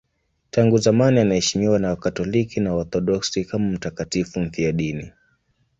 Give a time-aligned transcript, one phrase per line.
[0.51, 5.11] Tangu zamani anaheshimiwa na Wakatoliki na Waorthodoksi kama mtakatifu mfiadini.